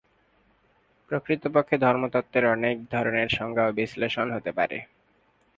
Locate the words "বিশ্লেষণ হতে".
3.71-4.51